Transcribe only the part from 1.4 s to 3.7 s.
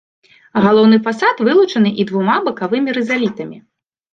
вылучаны і двумя бакавымі рызалітамі.